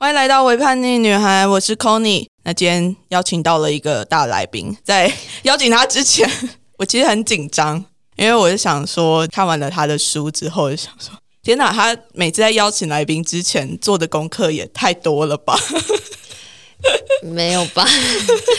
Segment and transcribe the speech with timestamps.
[0.00, 6.30] 欢迎来到《微叛逆女孩》，我是 c o n y 那今天邀请到了一个大来宾，在 邀请他之前，
[6.78, 15.58] 我其实很紧张，因为我是想说，看完了他的书之后，就想说，天哪，他每次在邀请来宾之前做的功课也太多了吧？
[17.20, 17.84] 没有吧？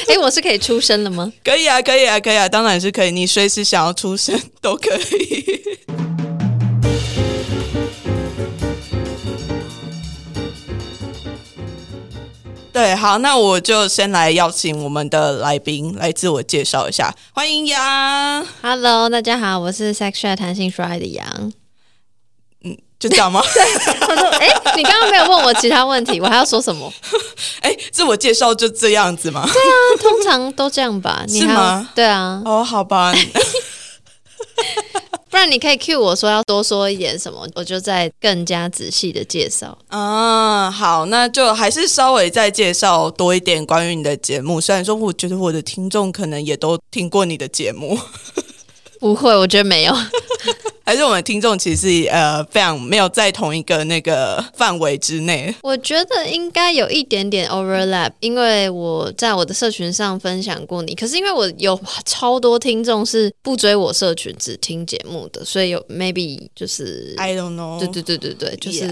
[0.10, 1.32] 哎，我是可以出声的吗？
[1.42, 5.62] 可以啊，可以啊，可以啊，当然是可以，你随时想要出声都可以。
[12.80, 18.47] 对，好，那我就先来邀请我们的来宾来自我介绍一下，欢迎杨。
[18.61, 21.52] Hello，大家好，我是 Sexual 弹性说爱的杨。
[22.64, 23.42] 嗯，就这样吗？
[24.00, 24.47] 他说：“哎，
[24.78, 26.89] 你刚刚没有问我其他问题，我还要说什么？
[27.60, 29.41] 哎，自我介绍就这样子吗？
[29.46, 31.25] 对啊，通常都这样吧？
[31.27, 31.89] 是吗？
[31.93, 32.41] 对啊。
[32.45, 33.14] 哦，好吧。
[35.30, 39.78] 不然你可以 cue 我说要多说一点什么，我就再更加仔细的介绍。
[39.89, 44.59] 啊，好，那就还是稍微再介绍多一点关于你的节目。
[44.59, 47.97] 虽然说，我觉得我的听众可能也都听过你的节目。
[49.00, 49.94] 不会，我觉得没有。
[50.86, 55.53] 还是我们听众其实呃非常没有在同一个那个范围之内。
[55.61, 67.78] 我觉得应该有一点点 overlap，因为我在我的社群上分享过你，可是因为我有超多听众是不追我社群只听节目的，所以有 maybe 就是 I don't know。
[67.78, 68.89] 对对对对对，就是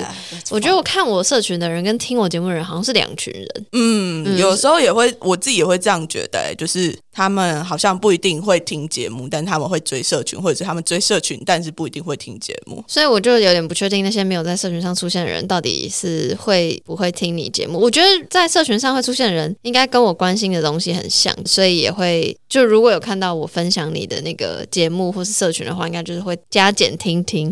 [0.52, 3.66] 我觉得我看我社群的人跟听我节目的人好像是两群人。
[3.72, 11.88] 嗯，有时候也会我自己也会这样觉得，就是他们好像不一定会听节目，但他们会追社群，或者是他们追社群，但是不。
[11.88, 17.80] 一定会听节目，所以我就有点不确定那些没有在社群上出现的人到底是会不会听你节目。
[17.80, 27.48] 我觉得在社群上会出现的人，应该跟我关心的东西很像，所以也会就如果有看到我分享你的那个节目或是社群的话，应该就是会加减听听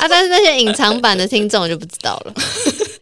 [0.00, 0.06] 啊。
[0.08, 2.34] 但是那些隐藏版的听众我就不知道了。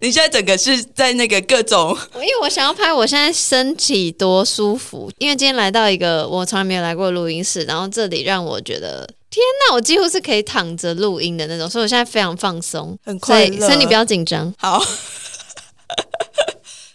[0.00, 9.06] 你现在整个是在那个各种，因为我想要拍我现在身体多舒服，因为今天来到一个我从来没有来过录音室，然后这里让我觉得。
[9.28, 14.50] 天呐，我几乎是可以躺着录音的那种，所以我现在非常放松，很快乐，所以你不要紧张。
[14.56, 14.82] 好，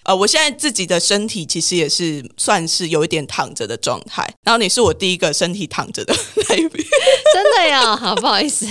[0.04, 6.14] 呃，我现在自己的身体其实也是算是有一点躺着的状态，然后你是我第一个身体躺着的
[6.50, 6.84] 那一边，
[7.34, 7.96] 真的呀？
[7.96, 8.66] 好，不好意思，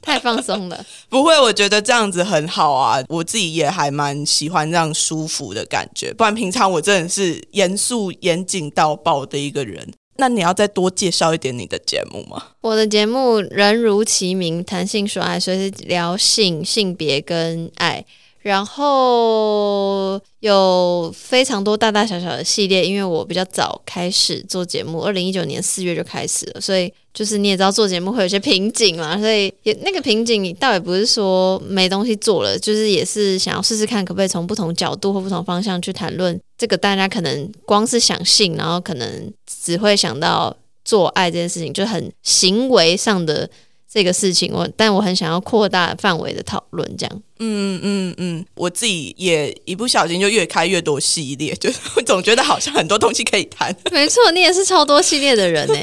[0.00, 0.86] 太放松了。
[1.10, 9.92] 不会，我觉得这样子很好啊，我自己也还蛮喜欢这样舒服的感觉，不然平常我真的是严肃严谨到爆的一个人。
[10.16, 12.48] 那你要再多介绍一点你的节目吗？
[12.60, 18.04] 我的节目人如其名，谈性说爱，所以是聊性、性别跟爱。
[18.42, 43.50] 然后有非常多大大小小的系列，因为我比较早开始做节目，二零一九年四月就开始了，所以就是你也知道做节目会有些瓶颈嘛，所以也那个瓶颈倒也不是说没东西做了，就是也是想要试试看可不可以从不同角度或不同方向去谈论这个大家可能光是想性，然后可能只会想到做爱这件事情，就很行为上的。
[43.92, 47.22] 这个事情，我但我很想要扩大范围的讨论，这样。
[47.42, 53.74] 嗯嗯嗯，我自己也一不小心就越开越多系列，就我总觉得好像很多东西可以谈。
[53.90, 55.74] 没错，你也是超多系列的人呢。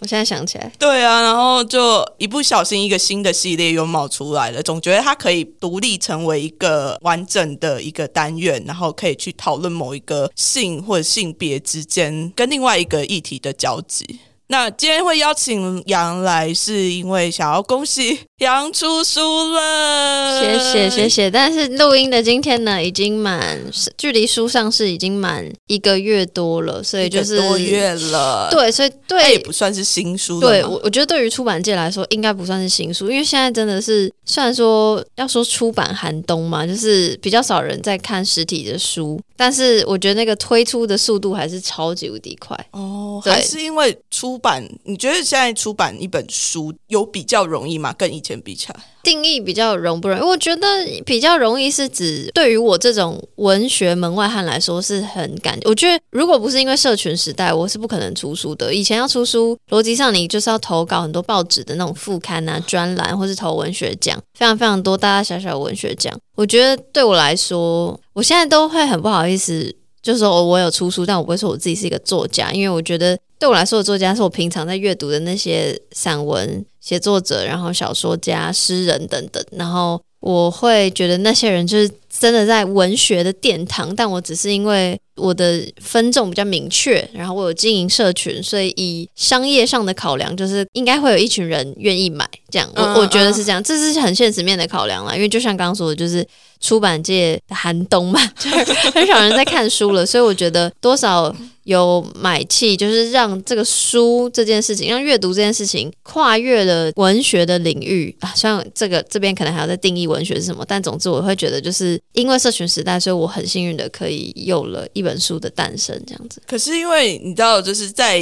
[0.00, 14.20] 我现在想起来， 对啊，然后就一不小心一个新的系列又冒出来了，总觉得它可以独立成为一个完整的一个单元，然后可以去讨论某一个性或者性别之间跟另外一个议题的交集。
[14.50, 21.30] 那今天会邀请杨来，是因为想要恭喜杨出书了，谢谢谢谢。
[21.30, 23.60] 但是录音的今天呢，已经满
[23.96, 28.48] 距离书上市已经满一个月多了，所以就是多月了。
[28.50, 30.40] 对，所以对也不算是新书。
[30.40, 44.38] 对我，我觉得对于出版界来说，应该不算是新书，因为现在真的是虽然说要说出版寒冬嘛，就是比较少人在看实体的书，但是我觉得那个推出的速度还是超级无敌快哦，还是因为出。
[44.40, 47.92] 版你觉得现在出版一本书有比较容易吗？
[47.98, 50.22] 更以前比起来，定义比较容不容易？
[50.22, 50.66] 我觉得
[51.04, 55.58] 比较容易是指对于我这种文学门外汉来说是很感。
[55.64, 58.74] 我觉得如果不是因为社群时代，我是不可能出书的。
[58.74, 66.12] 以前要出书，逻辑上你就是要投稿很多报纸的那种副刊啊、专栏，或是投文学奖，非常非常多大大小小的文学奖。
[66.34, 69.74] 我觉得对我来说，我现在都会很不好意思。
[70.00, 81.88] 就是说我有出书，但我不会说我自己是一个作家，因为我觉得对我来说，的作家是我平常在阅读的那些散文写作者，然后小说家、诗人等等，然后我会觉得那些人就是
[82.18, 92.28] 真的在文学的殿堂，但我只是因为我的分众比较明确，然后我有经营社群，所以以商业上的考量，就是应该会有一群人愿意买。
[92.50, 95.14] 这样，我嗯我觉得是这样，这是很现实面的考量啦。
[95.14, 96.26] 因为就像刚刚说的，就是
[96.60, 98.56] 出版界的寒冬嘛， 就是
[98.90, 101.34] 很少人在看书了，所以我觉得多少
[101.64, 108.32] 有买气，就是让这个书这件事情，让阅读这件事情跨越了文学的领域啊。
[108.34, 116.42] 像这个这边可能还要再定义文学是什么，但总之我会觉得，就是因为社群时代，所以我很幸运的可以有了一本书的诞生，这样子。
[116.46, 118.20] 可是因为你知道，就是在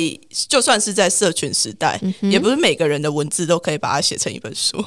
[0.49, 4.85] 就算是在社群时代，也不是每个人的文字都可以把它写成一本书。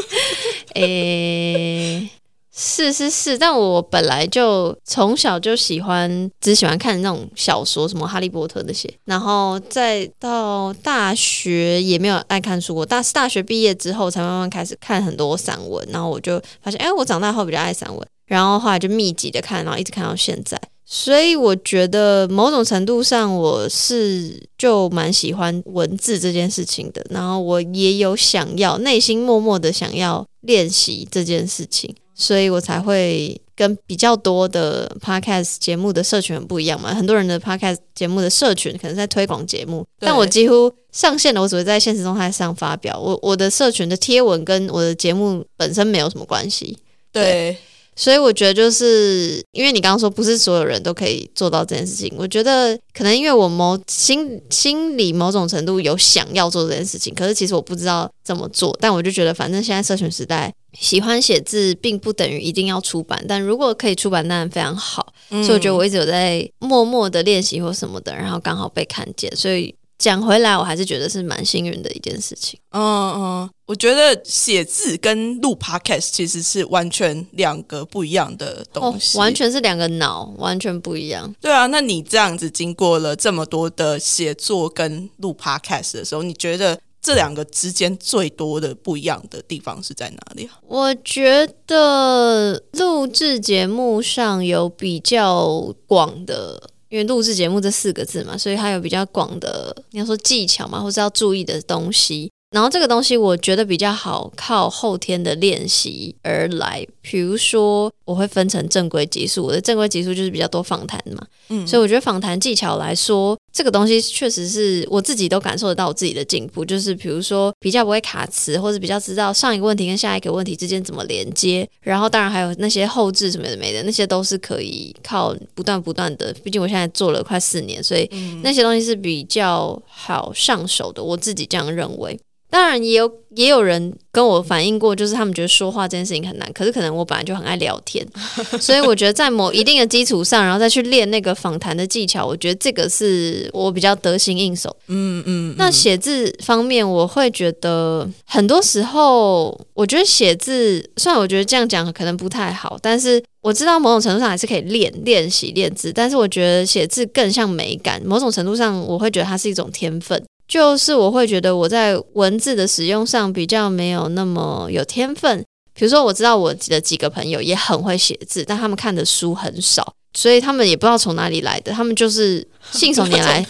[0.74, 2.08] 诶、
[2.52, 12.86] 是是是，但我本来就从小就喜欢，只喜欢看那种小说，什么《哈利波特》那些，然后再到大学也没有爱看书我。
[12.86, 20.56] 大大学毕业之后，才慢慢开始看很多散文，然后我就发现，哎、我长大后比较爱散文，然后后来就密集的看，然后一直看到现在。
[20.86, 27.04] 所以我觉得某种程度上，我是就蛮喜欢文字这件事情的。
[27.10, 36.94] 然后我也有想要内心默默的想要练习这件事情，所以我才会跟比较多的 podcast 节目的社群很不一样嘛。
[36.94, 42.98] 很多人的 podcast 节目的社群可能在推广节目，但我几乎上线了，我只会在现实动态上发表。
[42.98, 46.78] 我我的社群的贴文跟我的节目本身没有什么关系。
[47.12, 47.56] 对，
[48.00, 58.74] 所以我觉得，就是因为你刚刚说不是所有人都可以做到这件事情，我觉得可能因为我某心心里某种程度有想要做这件事情，可是其实我不知道怎么做。
[58.80, 65.12] 但我就觉得，反正现在社群时代，喜欢写字并不等于一定要出版，但如果可以出版，当然非常好。
[65.28, 69.74] 所以我觉得我一直有在默默的练习或什么的，然后刚好被看见，所以。
[70.00, 72.58] 讲回来，我还是觉得是蛮幸运的一件事情。
[72.70, 81.32] 嗯嗯，我觉得写字跟录 podcast 其实是完全两个不一样的东西，哦完全是两个脑，完全不一样。
[81.38, 81.66] 对啊。
[81.66, 90.58] 那你这样子经过了这么多的写作跟录 podcast 的时候，你觉得这两个之间最多的不一样的地方是在哪里啊？
[90.66, 102.30] 我觉得录制节目上有比较广的，因为录制节目这四个字嘛，所以它有比较广的，你要说技巧嘛，或是要注意的东西。
[102.50, 116.64] 然后这个东西我觉得比较好靠后天的练习而来，比如说我会分成正规集数，我的正规集数就是比较多访谈嘛，嗯所以我觉得访谈技巧来说，这个东西确实是我自己都感受得到我自己的进步。
[116.64, 121.68] 就是比如说比较不会卡词，或者比较知道上一个问题跟下一个问题之间怎么连接。
[121.80, 126.32] 然后当然还有那些后置什么的没的，那些都是可以靠不断不断的。
[126.44, 128.08] 毕竟我现在做了快四年，所以
[128.42, 131.02] 那些东西是比较好上手的。
[131.02, 132.18] 我自己这样认为。
[132.50, 138.04] 当然也有也有人跟我反映过，就是他们觉得说话这件事情很难，可是可能我本来就很爱聊天，
[138.60, 144.76] 所以我觉得在某一定的基础上，然后再去练那个访谈的技巧，我觉得这个是我比较得心应手。
[144.88, 160.20] 嗯嗯，那写字方面，我会觉得很多时候，我觉得写字虽然我觉得这样讲可能不太好，但是我知道某种程度上还是可以练练习练字，但是我觉得写字更像美感，某种程度上我会觉得它是一种天分。
[160.50, 165.44] 就是我会觉得我在文字的使用上比较没有那么有天分。
[165.72, 173.46] 比如说，我知道我的几个朋友也很会写字，但他们看的书很少，所以他们也不知道从哪里来的，他们就是 信手拈来。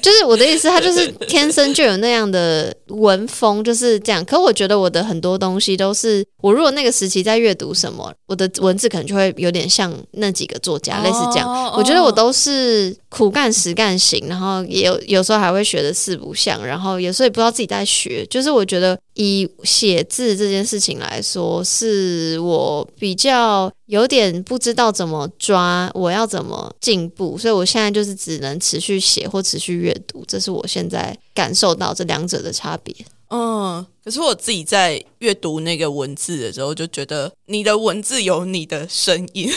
[0.00, 4.24] 就是我的意思，他就是天生就有那样的文风，就是这样。
[4.24, 11.52] 可我觉得我的很多东西都是，我如果那个时期在阅读什么，我的文字可能就会有点像那几个作家，类似这样。
[11.52, 18.26] 哦我觉得我都是苦干实干型，然后也有有时候还会学的四不像，然后有时候也不知道自己在学。
[18.28, 32.94] 就是我觉得以写字这件事情来说，是我比较有点不知道怎么抓，我要怎么进步，所以我现在就是只能持续写或持续阅读，这是我现在感受到这两者的差别。
[33.30, 39.50] 嗯，可是我自己在阅读那个文字的时候，就觉得你的文字有你的声音。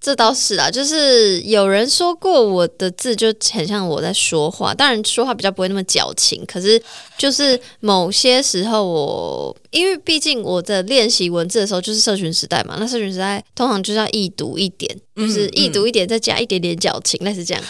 [0.00, 6.80] 这倒是啊，就是有人说过我的字就很像我在说话，当然说话比较不会那么矫情，可是
[7.16, 17.62] 就是某些时候我，因为毕竟我的练习文字的时候就是社群时代嘛，那社群时代通常就是要易读一点，就是易读一点再加一点点矫情，类似这样。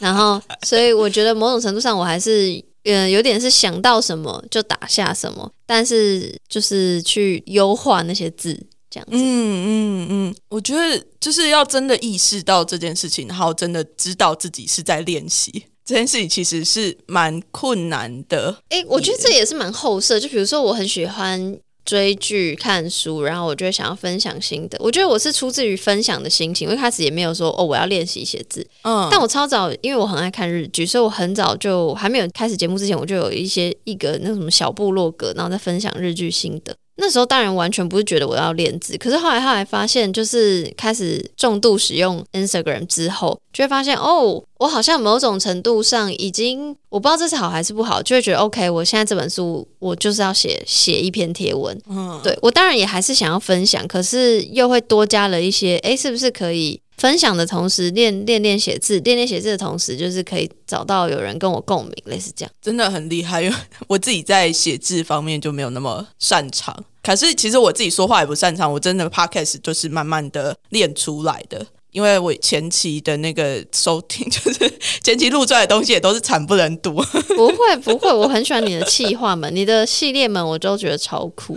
[0.00, 2.62] 然后，所以我觉得某种程度上我还是。
[2.86, 8.54] 嗯，有点是想到什么就打下什么，但是就是去优化那些字，
[8.94, 9.16] 这样子。
[9.16, 18.56] 嗯嗯嗯，我觉得就是要真的意识到这件事情，然后真的知道自己是在练习 这件事情，其实是蛮困难的。
[18.68, 20.20] 诶，我觉得这也是蛮后设。
[20.20, 24.78] 就比如说，我很喜欢追剧、看书，然后我就会想要分享心得。
[24.80, 36.74] 我觉得我是出自于分享的心情，我一开始也没有说哦我要练习写字，嗯，但我超早，因为我很爱看日剧，所以我很早就还没有开始节目之前，我就有一些一个那什么小部落格，然后在分享日剧心得。
[36.96, 62.52] 那时候当然完全不是觉得我要练字，可是后来后来发现，就是开始重度使用 Instagram 之后，就会发现哦，我好像某种程度上已经我不知道这是好还是不好，就会觉得 OK，我现在这本书我就是要写写一篇贴文，嗯，对我当然也还是想要分享，可是又会多加了一些，诶，是不是可以分享的同时练练练写字，练练写字的同时，就是可以找到有人跟我共鸣，类似这样。
[62.62, 63.56] 真的很厉害，因 为
[63.88, 66.84] 我自己在写字方面就没有那么擅长。
[67.02, 71.66] 可是其实我自己说话也不擅长，我真的 podcast 就是慢慢的练出来的。
[71.94, 76.94] 因为我前期的那个收听， 就是前期录出来的东西也都是惨不忍睹。
[77.36, 81.56] 不会不会，我很喜欢你的企划们，你的系列们，我都觉得超酷。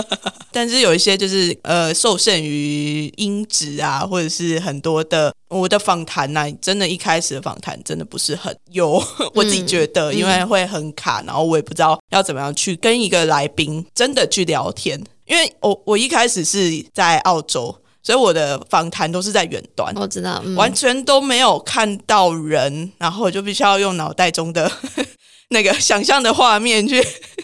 [0.52, 9.02] 但是有一些就是呃受限于音质啊，或者是很多的我的访谈呐，真的一开始的访谈真的不是很有，
[9.34, 17.74] 我自己觉得，因为会很卡，然后我也不知道要怎么样去跟一个来宾真的去聊天，因为我我一开始是在澳洲，
[18.08, 19.94] 所以我的访谈都是在远端。
[19.94, 24.72] 我知道，嗯、完全都没有看到人，然后我就必须要用脑袋中的
[25.50, 27.02] 那个 想象的画面去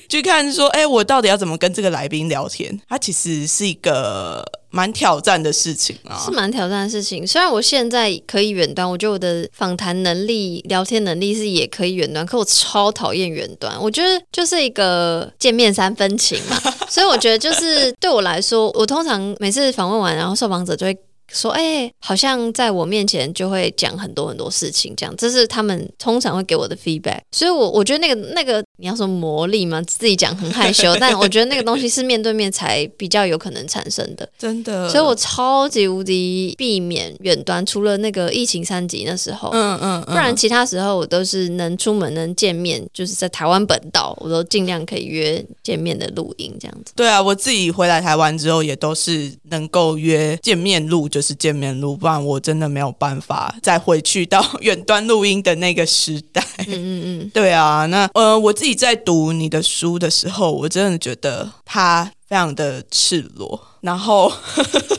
[0.09, 2.81] 去看，说，哎，我到底要怎么跟这个来宾聊天？
[2.89, 7.27] 它其实是一个蛮挑战的事情啊，是蛮挑战的事情。
[7.27, 13.75] 虽然我现在可以远端，我觉得我的访谈能力、聊天能力是也可以远端，可我超讨厌远端。
[13.81, 20.97] 我觉得就是一个见面三分情嘛，所以我觉得就是对我来说，我通常每次访问完，然后受访者就会。
[21.35, 27.21] 说，哎、好像在我面前就会讲很多很多事情，这样，这是他们通常会给我的 feedback。
[27.33, 34.29] 所以我，我觉得那个那个，你要说魔力嘛，自己讲很害羞， 但我觉得那个东西是面对面才比较有可能产生的。
[34.39, 34.89] 真的。
[34.89, 46.93] 所以我超级无敌避免远端，除了那个疫情三级那时候，嗯嗯，不然其他时候我都是能出门能见面，就是在台湾本岛，我都尽量可以约见面的录音这样子。
[46.95, 56.45] 对啊，我自己回来台湾之后，也都是能够约见面录，就是见面录，不然我真的没有办法再回去到 远端录音的那个时代。
[56.67, 64.33] 嗯嗯嗯， 对啊，那呃，我自己在读你的书的时候，我真的觉得它非常的赤裸，然后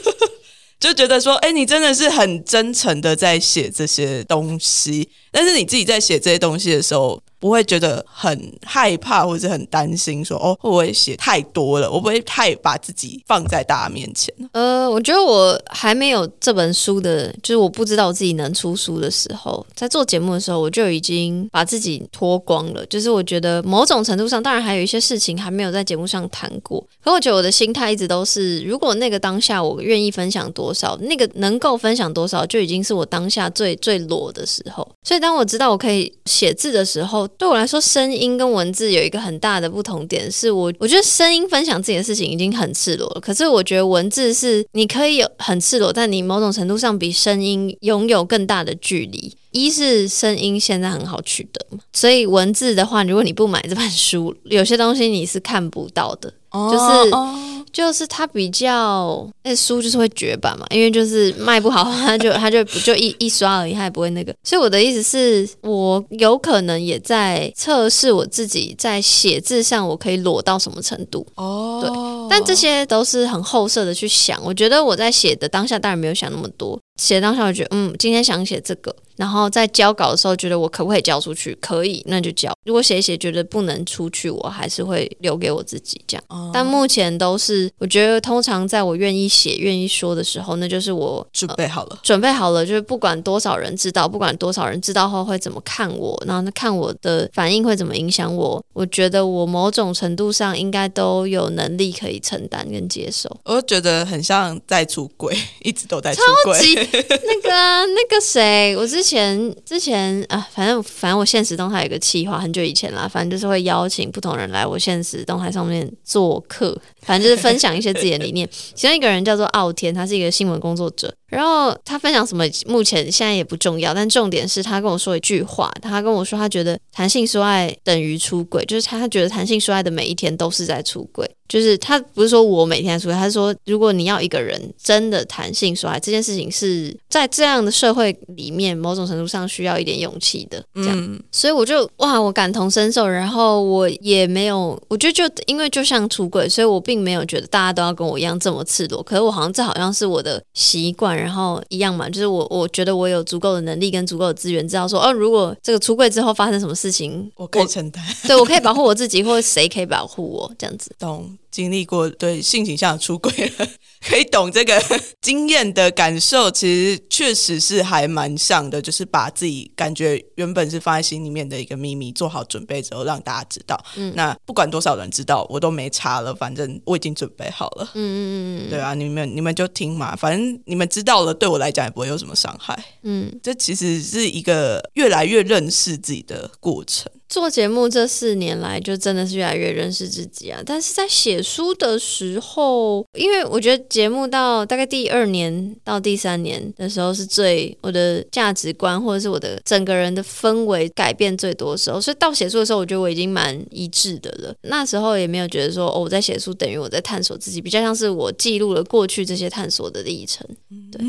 [0.79, 7.21] 就觉得说，哎，你真的是很真诚的在写这些东西，但是你自己在写这些东西的时候。
[7.39, 11.91] 不会觉得很害怕，或者很担心，说哦，会不会写太多了？
[11.91, 14.33] 我不会太把自己放在大家面前。
[14.51, 22.85] 呃，我觉得我还没有这本书的，就是我不知道我自己能出书的时候，在做节目的时候，我就已经把自己脱光了。
[22.87, 26.85] 就是我觉得某种程度上，当然还有一些事情还没有在节目上谈过。
[27.03, 34.87] 可我觉得我的心态一直都是，如果那个当下我愿意分享多少，那个能够分享多少，就已经是我当下最最裸的时候。
[35.03, 49.35] 所以当我知道我可以写字的时候，对我来说，声音跟文字有一个很大的不同点，是我我觉得声音分享自己的事情已经很赤裸了，可是我觉得文字是你可以有很赤裸，但你某种程度上比声音拥有更大的距离。
[49.51, 57.64] 一是声音现在很好取得嘛，所以文字的话，如果你不买这本书，有些东西你是看不到的，就是。
[57.75, 64.33] 就是它比较，那书就是会绝版嘛，因为就是卖不好，它就它就就一一刷而已，它也不会那个。
[64.45, 71.27] 所以我的意思是我有可能也在测试我自己在写字上，我可以裸到什么程度。
[71.35, 71.91] 哦，对，
[72.29, 74.41] 但这些都是很后设的去想。
[74.41, 81.53] 我觉得我在写的当下当然没有想那么多，写当下我觉得嗯，今天想写这个，然后在交稿的时候觉得我可不可以交出去？
[81.59, 82.53] 可以，那就交。
[82.63, 86.23] 如果写一写觉得不能出去，我还是会留给我自己这样。
[86.29, 91.99] 哦但目前都是，我觉得通常在我愿意写、愿意说的时候，那就是我准备好了。
[92.01, 103.29] 准备好了，就是不管多少人知道，不管多少人知道后会怎么看我，然后看我的反应会怎么影响我，我觉得我某种程度上应该都有能力可以承担跟接受。
[103.43, 106.57] 我觉得很像在出轨， 一直都在出轨。
[106.61, 118.47] 级 那个那个谁，我之前之前啊，反正反正我现实动态有个企划，很久以前啦，反正就是会邀请不同人来我现实动态上面做客，反正就是分享一些自己的理念。
[118.73, 131.29] 其中一个人叫做傲天，他是一个新闻工作者，然后他分享什么，目前现在也不重要，但重点是他跟我说一句话，他跟我说他觉得弹性说爱等于出轨，就是他觉得弹性说爱的每一天都是在出轨。
[131.47, 140.97] 就是他不是说我每天出轨，他是说如果你要一个人真的弹性说爱这件事情是在这样的社会里面，某种程度上需要一点勇气的，这样。
[140.99, 149.01] 嗯，所以我就哇，我感同身受，然后我也没有，我觉得就因为就像出轨，所以我并没有觉得大家都要跟我一样这么赤裸。
[149.01, 158.03] 可是我好像这好像是我的习惯，然后一样嘛，就是我我觉得我有足够的能力跟足够的资源，知道说哦，如果这个出柜之后发生什么事情，我可以承担。
[158.27, 160.91] 对我可以保护我自己，或者谁可以保护我，这样子。
[160.99, 163.65] 懂经历过对性倾向的出轨了，
[164.07, 164.79] 可以懂这个
[165.19, 173.83] 经验的感受，其实确实是还蛮像的，就是把自己感觉原本是放在心里面的一个秘密做好准备之后，让大家知道。
[173.95, 177.89] 嗯那不管多少人知道，我都没差了，反正我已经准备好了。
[177.95, 182.77] 嗯嗯嗯对啊，你们你们就听嘛，反正你们知道了，对我来讲也不会有什么伤害。
[183.01, 187.11] 嗯，这其实是一个越来越认识自己的过程。
[187.27, 190.61] 做节目这四年来，就真的是越来越认识自己啊。
[190.65, 201.99] 但是在写书的时候，因为我觉得节目到大概第二年到第三年的时候，是最我的价值观或者是我的整个人的氛围改变最多的时候。
[201.99, 204.53] 所以到写书的时候，我觉得我已经蛮一致的了。
[204.61, 210.47] 那时候也没有觉得说，哦，我在写书等于我在探索自己，比较像是我记录了过去这些探索的历程。
[210.91, 211.01] 对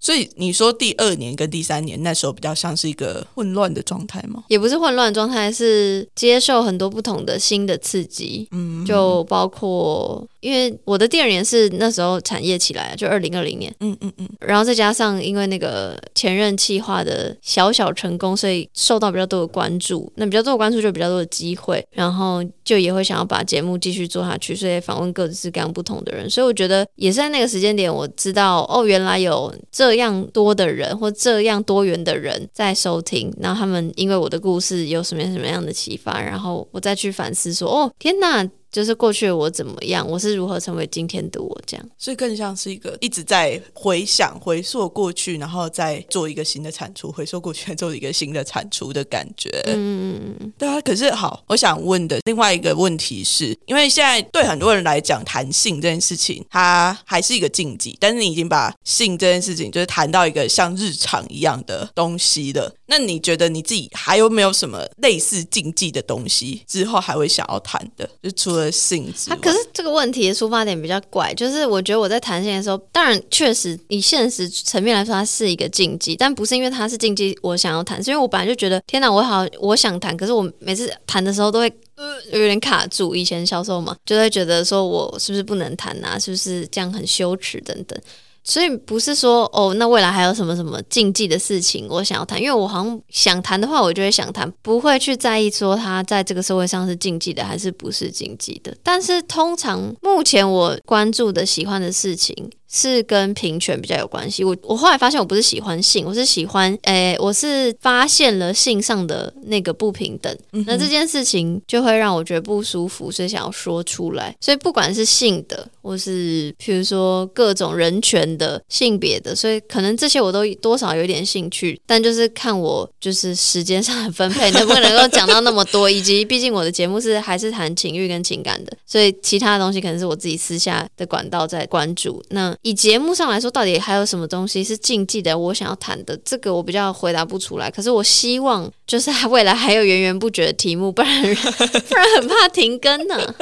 [0.00, 4.44] 所以你说第二年跟第三年那时候比较像是一个混乱的状态吗？
[4.48, 38.44] 也不是混乱状态，是接受很多不同的新的刺激，嗯，就包括因为我的第二年是那时候产业起来，就二零二零年，嗯嗯嗯，然后再加上因为那个前任企划的小小成功，所以受到比较多的关注，那比较多的关注就比较多的机会，然后就也会想要把节目继续做下去，所以访问各式各样不同的人，所以我觉得也是在那个时间点，我知道哦，原来有这样多的人或这样多元的人在收听，然后他们因为我的故事有什么什么样的启发，然后我再去反思说，哦，天哪！
[38.72, 41.90] 就是过去我怎么样，我是如何成为今天的我这样。
[41.98, 49.50] 所以更像是一个一直在回想、回溯过去，然后再做一个新的产出，回溯过去，再做一个新的产出的感觉。
[49.66, 62.74] 嗯嗯嗯嗯，对啊，可是好，我想问的另外一个问题是，因为现在对很多人来讲，谈性这件事情，它还是一个禁忌，但是你已经把性这件事情，就是谈到一个像日常一样的东西了。
[62.86, 68.08] 那你觉得你自己还有没有什么类似禁忌的东西，之后还会想要谈的？
[68.22, 81.72] 就除了性质啊，可是这个问题的出发点比较怪，就是我觉得我在谈性的时候，当然确实以现实层面来说，它是一个禁忌，但不是因为它是禁忌，我想要谈，是因为我本来就觉得，天哪，我好我想谈，可是我每次谈的时候都会。
[81.94, 83.14] 呃，有点卡住。
[83.14, 86.18] 以前销售嘛，就会觉得说我是不是不能谈啊？
[86.18, 87.96] 是不是这样很羞耻等等。
[88.44, 98.76] 所以不是说哦，那未来还有什么什么禁忌的事情我想要谈，因为我好像想谈的话，我就会想谈，不会去在意说他在这个社会上是禁忌的还是不是禁忌的。
[98.82, 104.42] 但是通常目前我关注的、喜欢的事情是跟平权比较有关系。
[104.42, 110.34] 我我后来发现我不是喜欢性，我是喜欢，诶，我是发现了性上的那个不平等。
[110.66, 114.34] 那这件事情就会让我觉得不舒服，所以想要说出来。
[114.40, 132.24] 所以不管是性的，或是譬如说各种人权的、性别的，所以可能这些我都多少有点兴趣，但就是看我就是时间上的分配 能不能够讲到那么多，以及毕竟我的节目是还是谈情欲跟情感的，所以其他的东西可能是我自己私下的管道在关注。
[132.30, 135.36] 那以节目上来说，到底还有什么东西是禁忌的？
[135.36, 137.70] 我想要谈的，这个我比较回答不出来。
[137.70, 143.34] 可是我希望就是未来还有源源不绝的题目，不然 不然很怕停更呢、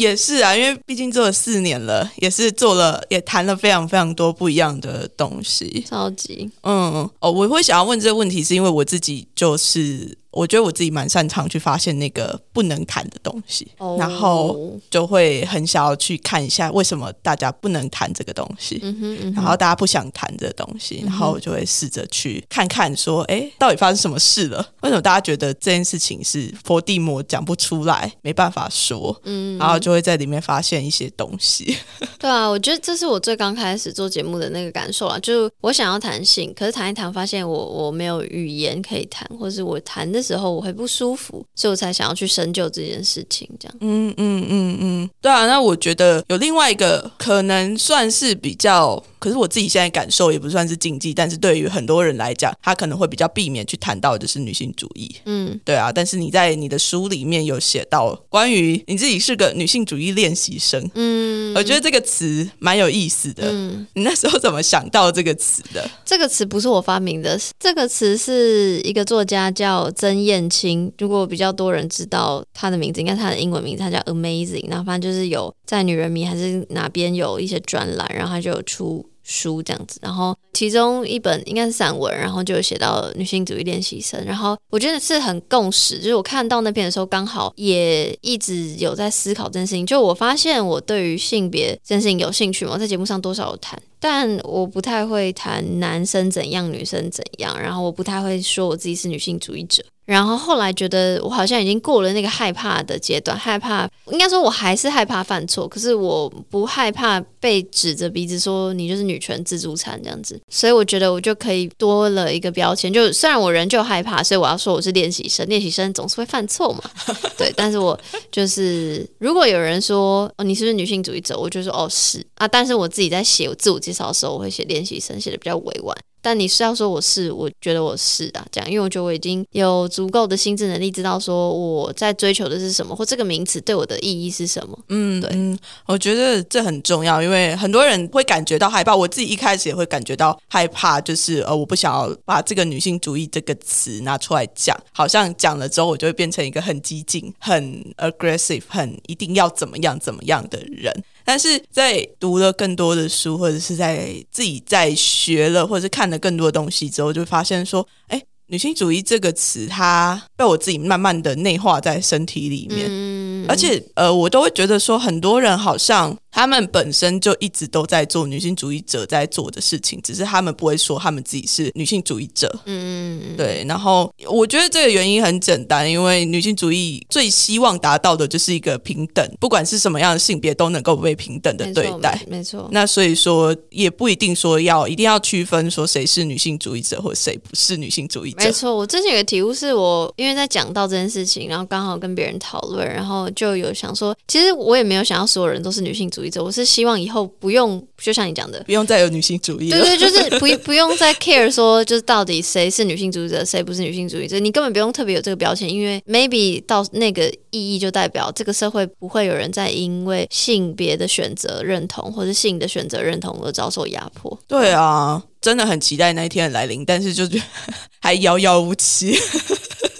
[0.00, 5.84] 也是啊，因为毕竟做了四年了，也是做了，也谈了非常非常多不一样的东西。
[5.86, 18.80] 超级嗯，哦，我会想要问这个问题，是因为我自己就是，我觉得我自己蛮擅长去发现那个不能谈的东西，哦然后就会很想要去看一下为什么大家不能谈这个东西。
[18.82, 24.66] 嗯哼嗯然后大家不想谈这个东西，然后我就会试着去看看，说，哎，到底发生什么事了？
[24.82, 29.20] 为什么大家觉得这件事情是佛地魔讲不出来，没办法说？
[29.24, 31.76] 嗯，然后就会在里面发现一些东西。
[32.18, 43.48] 对啊，我觉得这是我最刚开始做节目的那个感受啊，就是我想要谈性，可是谈一谈发现我我没有语言可以谈，或是我谈的时候我会不舒服，所以我才想要去深究这件事情。
[43.58, 45.46] 这样，嗯嗯嗯嗯，对啊。
[45.46, 55.14] 那我觉得有另外一个可能算是比较，可是我自己现在感受也不算是禁忌，但是对于很多人来讲，他可能会比较避免去谈到的是女性主义。
[55.26, 63.50] 嗯，对啊，但是你在你的书里面有写到关于你自己是个女性主义练习生，嗯我觉得这个词蛮有意思的。
[63.52, 65.88] 嗯，你那时候怎么想到这个词的？
[66.04, 70.90] 这个词不是我发明的，这个词是一个作家叫曾燕青。
[70.98, 74.68] 如果比较多人知道他的名字，应该是他的英文名字，他叫 Amazing。
[74.70, 93.80] 然后反正就是有在《女人迷》还是哪边有一些专栏，然后他就有出书这样子，然后其中一本应该是散文，然后就有写到女性主义练习生，然后我觉得是很共识，就是我看到那篇的时候，刚好也一直有在思考这件事情，就我发现我对于性别这件事情有兴趣嘛，在节目上多少有谈。
[94.00, 99.84] 但我不太会谈男生怎样，女生怎样，然后我不太会说我自己是女性主义者。
[100.06, 116.80] 然后后来觉得我好像已经过了那个害怕的阶段，害怕应该说我还是害怕犯错，可是我不害怕被指着鼻子说你就是女权自助餐这样子，所以我觉得我就可以多了一个标签，就虽然我人就害怕，所以我要说我是练习生，练习生总是会犯错嘛，
[117.38, 117.96] 对，但是我
[118.32, 125.96] 就是如果有人说哦你是不是女性主义者，我就说哦是啊，但是我自己在写我自我介绍的时候，我会写练习生，写的比较委婉。
[126.22, 134.78] 但你是要说我是，我觉得我是啊，这样，因为我觉得我已经有足够的心智能力，知道说我在追求的是什么，或这个名词对我的意义是什么。
[134.90, 150.92] 嗯，对，嗯，我觉得这很重要，因为很多人会感觉到害怕，我自己一开始也会感觉到害怕，就是呃，我不想要把这个女性主义这个词拿出来讲，好像讲了之后，我就会变成一个很激进、很 aggressive、很一定要怎么样怎么样的人。
[151.30, 166.18] 但是在读了更多的书，或者是在自己在学了，或者是看了更多的东西之后，就发现说，哎，女性主义这个词，它被我自己慢慢的内化在身体里面，嗯，而且呃，我都会觉得说，很多人好像。
[166.32, 172.50] 他们本身就一直都在做女性主义者在做的事情，只是他们不会说他们自己是女性主义者。
[172.66, 173.64] 嗯嗯对。
[173.66, 182.20] 然后我觉得这个原因很简单，因为女性主义最希望达到的就是一个平等，不管是什么样的性别都能够被平等的对待。
[182.28, 182.68] 没错。
[182.70, 188.44] 那所以说也不一定说要一定要区分说谁是女性主义者或谁不是女性主义者。
[188.44, 188.76] 没错。
[188.76, 196.30] 我之前有个体悟是我因为在讲到这件事情，然后刚好跟别人讨论，然后就有想说，其实我也没有想要所有人都是女性主义。
[196.38, 199.70] 我是希望以后不用，就像你讲的，不用再有女性主义。
[199.70, 204.38] 对对，就是不 不用再 care 说，就是到底谁是女性主义者，谁不是女性主义者。
[204.38, 214.38] 你根本不用特别有这个标签，因为 maybe 到那个意义就代表这个社会不会有人再因为性别的选择认同或者性的选择认同而遭受压迫。
[214.46, 217.44] 对啊，真的很期待那一天的来临，但是就觉得
[218.00, 219.16] 还遥遥无期。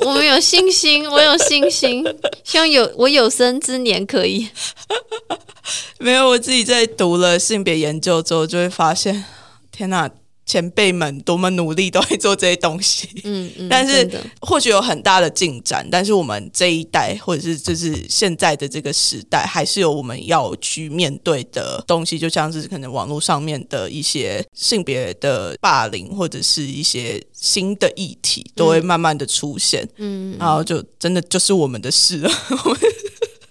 [0.00, 2.04] 我们有信心，我有信心，
[2.44, 4.48] 希望有我有生之年可以。
[5.98, 9.24] 没有，我自己在读了性别研究之后，就会发现，
[9.70, 10.10] 天哪，
[10.46, 13.08] 前辈们多么努力都会做这些东西。
[13.24, 14.08] 嗯嗯，但是
[14.40, 29.88] 或许有很大的进展，但是我们这一代或者是就是现在的这个时代，还是有我们要去面对的东西，就像是可能网络上面的一些性别的霸凌，或者是一些新的议题，都会慢慢的出现。
[29.96, 32.30] 嗯，然后就真的就是我们的事了。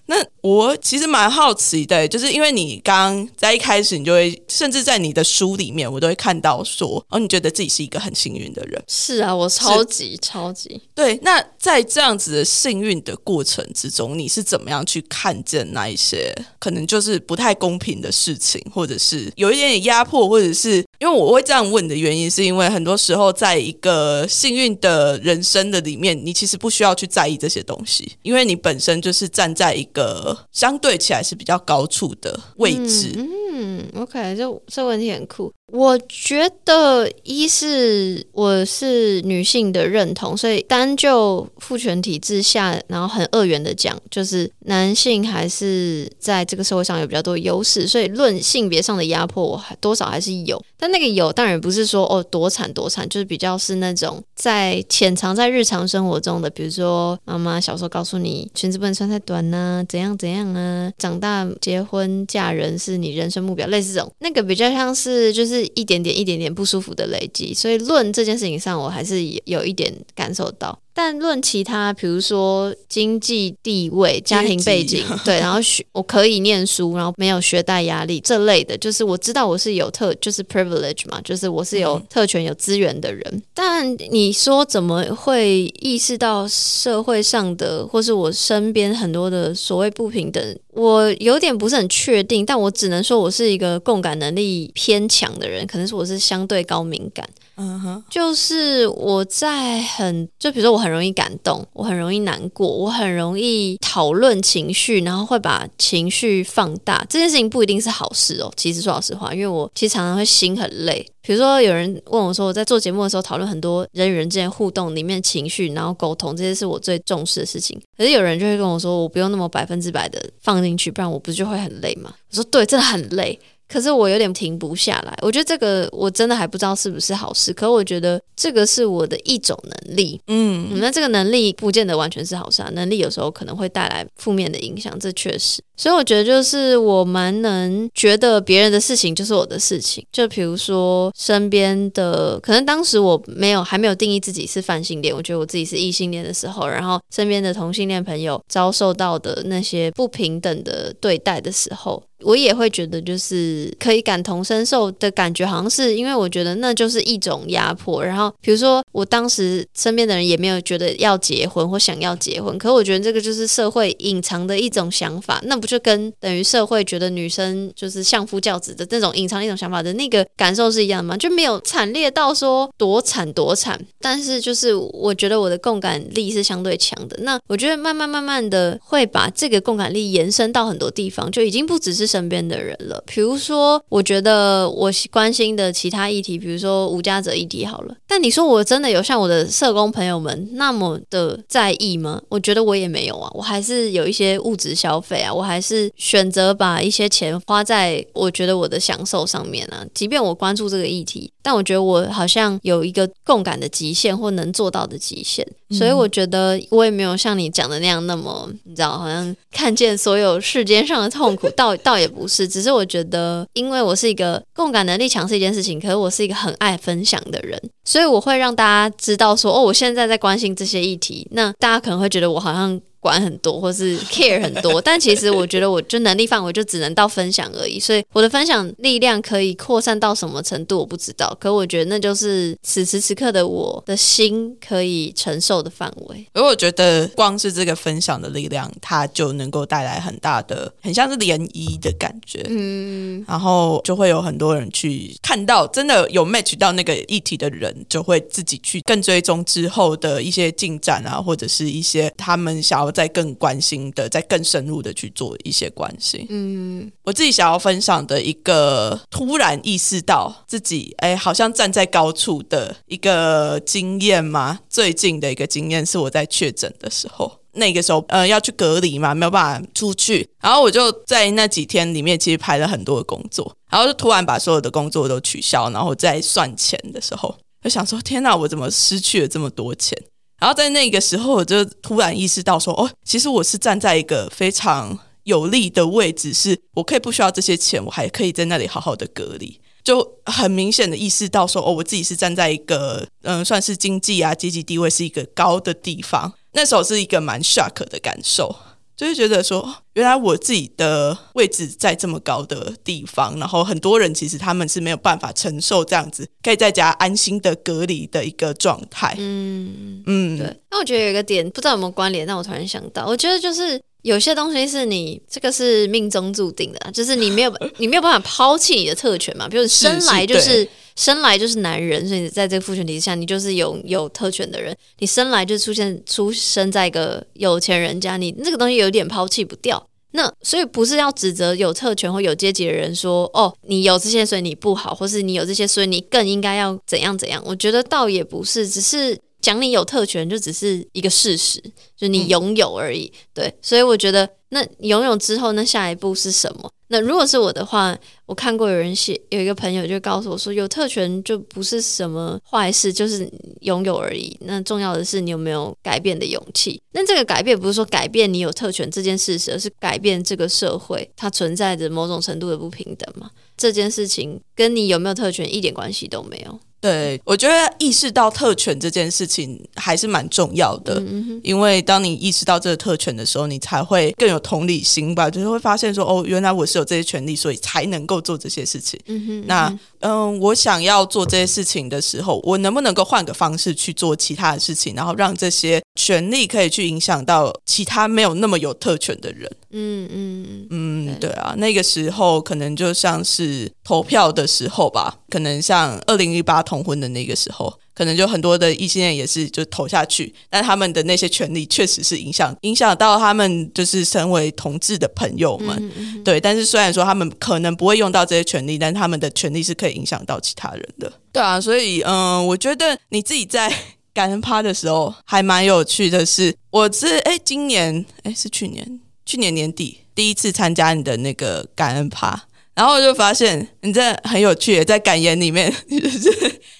[0.10, 8.82] 那我其实蛮好奇的，就是因为你刚在一开始，你就会甚至在你的书里面，我都会看到说，哦，你觉得自己是一个很幸运的人。
[8.88, 11.20] 是啊，我超级超级对。
[11.22, 29.99] 那在这样子的幸运的过程之中，你是怎么样去看见那一些可能就是不太公平的事情，或者是有一点点压迫，或者是因为我会这样问的原因，是因为很多时候在一个幸运的人生的里面，你其实不需要去在意这些东西，因为你本身就是站在一个。
[30.00, 33.14] 呃，相对起来是比较高处的位置。
[33.18, 35.54] 嗯，OK，这这问题很酷。
[35.72, 50.62] 我觉得一是我是女性的认同，所以单就父权体制下，然后很二元的讲，就是男性还是在这个社会上有比较多优势，所以论性别上的压迫，我还多少还是有。
[50.78, 70.80] 但那个有当然不是说哦多惨多惨，就是比较是那种在潜藏在日常生活中的，比如说妈妈小时候告诉你裙子不能穿太短呐，怎样怎样啊，长大结婚嫁人是你人生目标，类似这种，那个比较像是就是一点点、一点点不舒服的累积，所以论这件事情上，我还是有一点感受到。
[71.02, 83.44] 但论其他，比如说经济地位、家庭背景，对，然后学我可以念书，然后没有学贷压力这类的，就是我知道我是有特，就是 privilege 嘛，就是我是有特权、有资源的人。
[83.54, 90.60] 但你说怎么会意识到社会上的，或是我身边很多的所谓不平等？
[90.74, 97.26] 我有点不是很确定，但我只能说我是一个共感能力偏强的人，可能是我是相对高敏感。
[97.62, 107.06] 嗯哼，就是我在很，就比如说我很容易感动，我很容易难过，我很容易讨论情绪，然后会把情绪放大。
[107.10, 108.50] 这件事情不一定是好事哦。
[108.56, 111.06] 其实说老实话，因为我其实常常会心很累。
[111.22, 117.78] 比如说有人问我说，我在做节目的时候讨论很多人与人之间互动里面情绪，然后沟通这些是我最重视的事情。
[117.98, 122.14] 可是有人就会跟我说，我不用那么百分之百的放进去，不然我不就会很累吗？
[122.32, 123.38] 我说对，真的很累。
[123.72, 125.18] 可是我有点停不下来。
[125.22, 130.20] 我觉得这个我真的还不知道是不是好事，可我觉得这个是我的一种能力。
[130.28, 135.62] 嗯，嗯，那这个能力不见得完全是好事啊，能力有时候可能会带来负面的影响，这确实。
[135.78, 152.04] 所以我觉得就是我蛮能觉得别人的事情就是我的事情，就比如说身边的，可能当时我没有还没有定义自己是泛性恋，我觉得我自己是异性恋的时候，然后身边的同性恋朋友遭受到的那些不平等的对待的时候。
[152.22, 158.04] 我也会觉得，就是可以感同身受的感觉，好像是因为我觉得那就是一种压迫。
[158.04, 165.40] 然后，比如说我当时身边的人也没有觉得要结婚或想要结婚，可我觉得这个就是社会隐藏的一种想法。
[165.46, 171.16] 那不就跟等于社会觉得女生就是相夫教子的那种隐藏一种想法的那个感受是一样吗？
[171.16, 177.18] 就没有惨烈到说多惨多惨，但是就是我觉得我的共感力是相对强的。
[177.22, 182.09] 那我觉得慢慢慢慢的会把这个共感力延伸到很多地方，就已经不只是。
[182.10, 187.96] 身边的人了，比如说，我觉得我关心的其他议题，比如说无家者议题，好了。
[188.08, 192.20] 但你说我真的有像我的社工朋友们那么的在意吗？
[192.30, 199.86] 我觉得我也没有啊，我还是有一些物质消费啊，我还是选择把一些钱花在我觉得我的享受上面啊。
[199.94, 211.99] 即便我关注这个议题，但我觉得我好像有一个共感的极限或能做到的极限，所以我觉得我也没有像你讲的那样那么，你知道，好像看见所有世间上的痛苦，到到。
[212.00, 222.80] 也不是，只是我觉得，因为我是一个共感能力强是一件事情，可是我是一个很爱分享的人，所以我会让大家知道说，哦，我现在在关心这些议题，那大家可能会觉得我好像。
[223.00, 227.80] 管很多，或是 care 很多， 但其实我觉得，我就能力范围就只能到分享而已。
[227.80, 231.36] 所以我的分享力量可以扩散到什么程度，我不知道。
[231.40, 236.28] 可我觉得那就是此时此刻的我的心可以承受的范围。
[236.34, 242.46] 而我觉得，光是这个分享的力量，它就能够带来很大的，很像是涟漪的感觉。
[242.50, 252.89] 嗯，然后就会有很多人去看到，真的有 match 到那个议题的人，就会自己去更追踪之后的一些进展啊，或者是一些他们想要。
[252.92, 256.26] 再更关心的，再更深入的去做一些关心。
[256.30, 264.60] 嗯，我自己想要分享的一个突然意识到自己哎，好像站在高处的一个经验嘛。
[264.70, 279.98] 最近的一个经验是我在确诊的时候，那个时候呃要去隔离嘛，没有办法出去，然后我就在那几天里面其实排了很多的工作，然后就突然把所有的工作都取消，然后在算钱的时候，就想说天哪，我怎么失去了这么多钱？
[280.40, 298.56] 然后在那个时候，我就突然意识到说，哦，其实我是站在一个非常有利的位置，是我可以不需要这些钱，我还可以在那里好好的隔离，就很明显的意识到说，哦，我自己是站在一个嗯，算是经济啊阶级地位是一个高的地方，那时候是一个蛮 shock 的感受。
[299.00, 309.16] 就是觉得说，原来我自己的位置在这么高的地方，然后很多人其实他们是没有办法承受这样子可以在家安心的隔离的一个状态。
[309.18, 310.60] 嗯嗯，对。
[310.70, 320.68] 那我觉得有一个点不知道有没有关联，但我突然想到，我觉得就是有些东西是你这个是命中注定的，就是你没有 你没有办法抛弃你的特权嘛，比如生来就是。
[320.96, 324.76] 生来就是男人，所以在这个父权体制下，你就是有有特权的人。
[324.98, 329.82] 你生来就出现出生在一个有钱人家，你这个东西有点抛弃不掉。
[330.12, 337.42] 那所以不是要指责有特权或有阶级的人说，哦，你有这些所以你不好，或是你有这些所以你更应该要怎样怎样。
[337.46, 341.62] 我觉得倒也不是，只是讲你有特权就只是一个事实，
[341.96, 343.12] 就你拥有而已。
[343.34, 346.70] 对，所以我觉得那拥有之后，那下一步是什么？
[346.92, 354.36] 那如果是我的话，我看过有人写，有一个朋友就告诉我说，有特权就不是什么坏事，就是拥有而已。
[354.42, 356.82] 那重要的是你有没有改变的勇气。
[356.94, 363.30] 那这个改变不是说改变你有特权这件事实，而是改变这个社会它存在着某种程度的不平等嘛？
[363.56, 366.60] 这件事情跟你有没有特权一点关系都没有。
[366.82, 371.02] 对，我觉得意识到特权这件事情还是蛮重要的，
[371.44, 378.98] 因为当你意识到这个特权的时候，你才会更有同理心吧，就是会发现说，哦，原来我是有这些权利，所以才能够做这些事情。
[379.46, 389.52] 那，嗯，我想要做这些事情的时候，我能不能够换个方式去做其他的事情，然后让这些权利可以去影响到其他没有那么有特权的人？
[389.72, 406.40] 嗯嗯嗯，对啊，那个时候可能就像是投票的时候吧，可能像二零一八同婚的那个时候，可能就很多的异性恋也是就投下去，但他们的那些权利确实是影响影响到他们，就是身为同志的朋友们，对。
[406.40, 411.12] 但是虽然说他们可能不会用到这些权利，但他们的权利是可以影响到其他人的。
[411.34, 413.72] 对啊，所以嗯，我觉得你自己在
[414.20, 419.00] 感恩趴的时候还蛮有趣的是，我是哎今年哎是去年。
[419.26, 422.38] 去年年底第一次参加你的那个感恩趴，
[422.74, 426.30] 然后我就发现你这很有趣，在感言里面，就是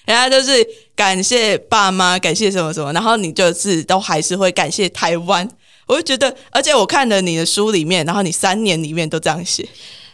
[0.04, 0.52] 人家就是
[0.94, 5.48] 感谢爸妈，感谢什么什么，然后你就是都还是会感谢台湾。
[5.86, 9.66] 我就觉得，而且我看了你的书里面，然后你三年里面都这样写，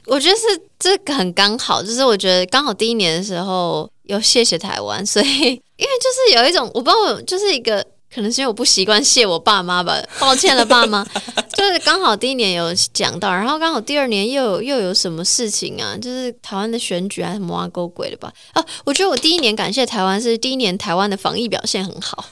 [0.04, 0.42] 我觉得是
[0.78, 5.26] 这个很刚好，就是我觉得刚好第一年的时候有谢谢台湾，所以
[5.76, 11.06] 因为就是有一种我不知道，就是一个可能是因为我不习惯谢我爸妈吧，抱歉了爸妈，
[11.54, 18.32] 就是刚好第一年有讲到，然后刚好第二年又有又有什么事情啊，就是台湾的选举还是什么挖沟鬼的吧？
[18.52, 22.24] 啊，我觉得我第一年感谢台湾是第一年台湾的防疫表现很好，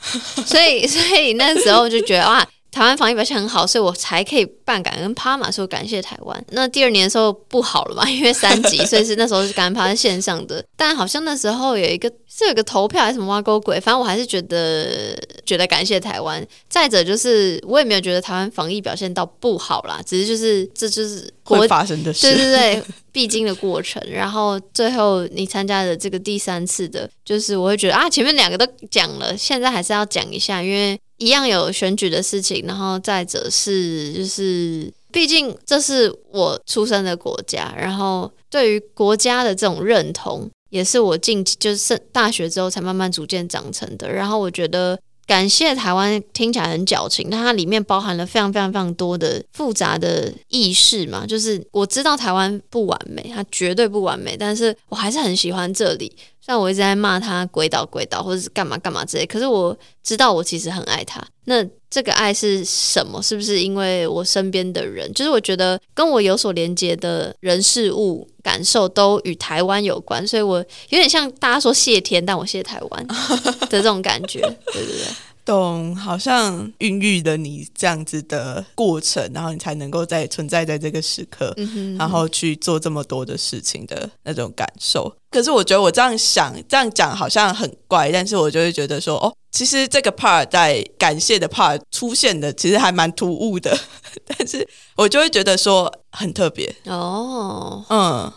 [0.47, 2.47] 所以 所以那时候就觉得哇。
[2.75, 6.45] 台湾防疫表现很好，所以我才可以办感恩趴嘛，说感谢台湾。
[6.51, 10.63] 那第二年的时候不好了嘛，因为三级，所以是那时候是感恩趴在线上的。
[10.77, 16.45] 但好像那时候有一个 是有个投票还是什么挖沟鬼，反正我还是觉得觉得感谢台湾。
[16.69, 22.83] 再者就是我也没有觉得台湾防疫表现到不好啦，只是就是这就是会发生的事，对对对，
[23.13, 24.03] 必经的过程。
[24.11, 30.99] 然后最后你参加的这个第三次的，就是我会觉得啊，前面两个都讲了，现在还是要讲一下，因为。
[31.25, 44.13] 一样有选举的事情，然后再者是，就是毕竟这是我出生的国家，然后对于国家的这种认同，也是我进就是大学之后才慢慢逐渐长成的。
[44.13, 51.27] 然后我觉得感谢台湾听起来很矫情，但它里面包含了非常非常非常多的复杂的意识嘛。
[51.27, 56.15] 就是我知道台湾不完美，它绝对不完美，但是我还是很喜欢这里。
[56.41, 61.25] 虽然我一直在骂它鬼岛鬼岛或者是干嘛干嘛之类，可是我知道我其实很爱它。
[61.47, 63.23] 那这个爱是什么？
[63.23, 65.11] 是不是因为我身边的人？
[65.15, 70.59] 就是我觉得跟我有所连接的人事物感受都与台湾有关，所以我
[70.91, 73.07] 有点像大家说谢天，但我谢台湾
[73.69, 74.41] 的这种感觉。
[74.73, 75.07] 对对对。
[75.47, 81.55] 懂，好像孕育了你这样子的过程，然后你才能够在存在在这个时刻，
[81.99, 85.15] 然后去做这么多的事情的那种感受。
[85.31, 93.79] 可是我觉得我这样想、这样讲好像很怪，但是我就会觉得说，哦，其实这个 part 在感谢的 part 出现的，其实还蛮突兀的，
[94.27, 98.33] 但是我就会觉得说很特别哦，嗯。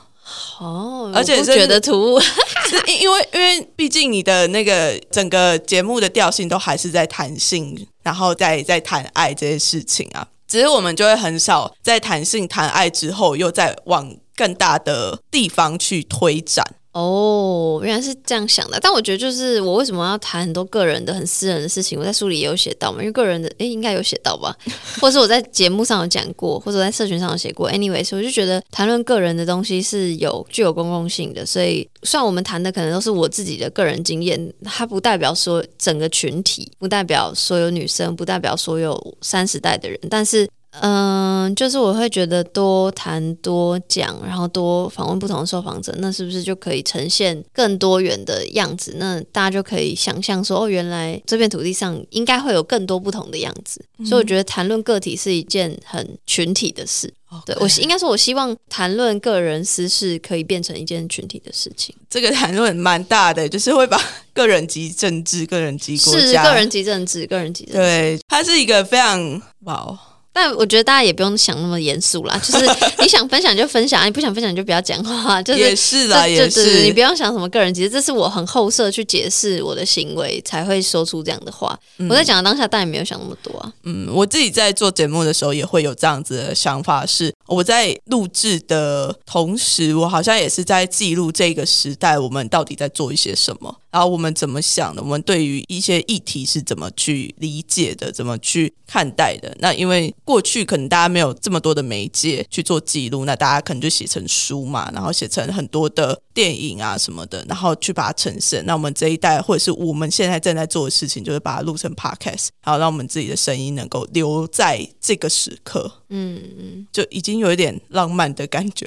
[0.60, 2.20] 哦，而且觉得突兀，
[2.68, 16.76] 是因因为因为毕竟你的那个整个节目的调性都还是在谈性，然后在在谈爱这些事情啊，只是我们就会很少在谈性谈爱之后，又在往更大的地方去推展。
[16.98, 18.80] 哦，原来是这样想的。
[18.82, 22.00] 但我觉得，就是我为什么要谈很多个人的、很私人的事情？
[22.00, 24.58] 我在书里也有写到嘛，因为个人的，诶，应该有写到吧？
[25.00, 27.70] 或者是我在节目上有讲过，或者在社群上有写过。
[27.70, 40.50] Anyways，我就觉得谈论个人的东西是有具有公共性的，所以虽然我们谈的可能都是我自己的个人经验，它不代表说整个群体，不代表所有女生，不代表所有三十代的人，但是。
[40.82, 48.96] 嗯，就是我会觉得多谈多讲，然后多访问不同的受访者，那是不是就可以呈现更多元的样子？
[48.98, 53.84] 那大家就可以想象说，哦，原来这片土地上应该会有更多不同的样子。
[54.06, 57.14] 所以我觉得谈论个体是一件很群体的事。
[57.46, 61.94] 对我应该说，我希望谈论个人私事可以变成一件群体的事情。
[62.10, 64.02] 这个谈论蛮大的，就是会把
[64.34, 70.00] 个人及政治、个人及国家、个人及政治、个人及对，它是一个非常哇。
[70.38, 72.66] 但我觉得大家也不用想那么严肃啦， 就是
[73.00, 75.42] 你想分享就分享，你不想分享就不要讲话。
[75.42, 81.76] 就是也是啦，也是你不用想什么个人，其实这是我很后设去解释我的行为才会说出这样的话。
[82.08, 83.74] 我在讲的当下，但也没有想那么多啊。
[83.84, 93.76] 嗯，我自己在做节目的时候也会有这样子的想法，是我在录制的同时，我好像也是在记录这个时代我们到底在做一些什么。
[93.92, 95.02] 然后我们怎么想的？
[95.02, 98.12] 我们对于一些议题是怎么去理解的？
[98.12, 99.56] 怎么去看待的？
[99.60, 108.64] 那因为过去可能大家没有这么多的媒介去做记录，那大家可能就写成书嘛，然后写成很多的电影啊什么的，然后去把它呈现。
[108.66, 115.90] 那我们这一代或者是我们现在正在做的事情，就是把它录成 podcast，然后让我们自己的声音能够留在这个时刻。
[116.10, 118.86] 嗯嗯，就已经有一点浪漫的感觉，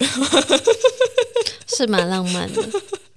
[1.67, 2.63] 是蛮浪漫的。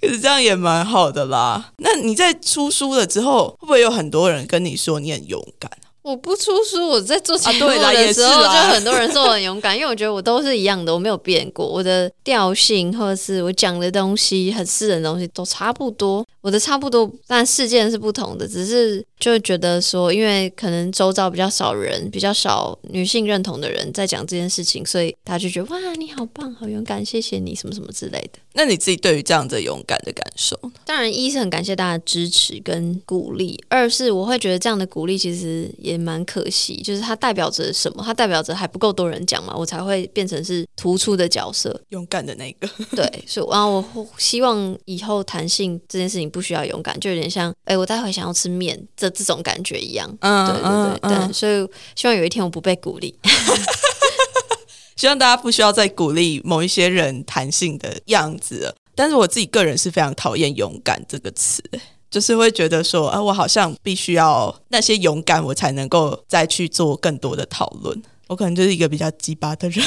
[0.03, 1.71] 其实这样也蛮好的啦。
[1.77, 5.71] 那你在出书了之后，会不会有很多人跟你说你很勇敢？
[6.01, 16.25] 我不出书，我在做节目的时候，就很多人说我很勇敢，因为我觉得我都是一样的，我没有变过，我的调性或者是我讲的东西很私人的东西都差不多。
[16.43, 28.39] 我的差不多，但事件是不同的，只是就觉得说，因为可能周遭比较少人，比较少女性认同的人在讲这件事情，所以他就觉得哇，你好棒，好勇敢，谢谢你，什么什么之类的。
[28.55, 30.71] 那你自己对于这样的勇敢的感受呢？
[30.85, 38.03] 当然，一是很感谢大家的支持跟鼓励，二是我会觉得这样的鼓励其实也蛮可惜，就是它代表着什么？
[38.05, 41.81] 它代表着还不够多人讲嘛，我才会变成是突出的角色。
[41.89, 50.13] 勇敢的那个，对，所以然后我希望以后弹性这件事情不需要勇敢，就有点像，哎，我待会想要吃面这这种感觉一样。
[50.19, 51.65] 嗯对对对对，所以
[51.95, 53.15] 希望有一天我不被鼓励。
[54.97, 58.75] 希望大家不需要再鼓励某一些人弹性的样子了。
[58.95, 61.61] 但是我自己个人是非常讨厌“勇敢”这个词，
[62.09, 68.01] 就是会觉得说，啊，我好像必须要那些勇敢，我才能够再去做更多的讨论。
[68.27, 69.85] 我可能就是一个比较鸡巴的人。